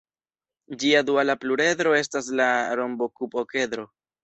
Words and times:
Ĝia 0.83 1.01
duala 1.09 1.35
pluredro 1.43 1.95
estas 1.99 2.31
la 2.41 2.49
rombokub-okedro. 2.81 3.89